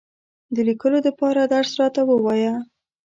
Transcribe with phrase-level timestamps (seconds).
[0.55, 2.53] د لیکلو دپاره درس راته ووایه!